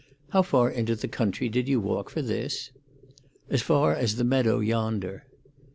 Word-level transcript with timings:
"How 0.29 0.41
far 0.41 0.71
into 0.71 0.95
the 0.95 1.07
country 1.07 1.47
did 1.47 1.67
you 1.67 1.79
walk 1.79 2.09
for 2.09 2.23
this?" 2.23 2.71
"As 3.51 3.61
far 3.61 3.93
as 3.93 4.15
the 4.15 4.23
meadow 4.23 4.57
yonder." 4.57 5.27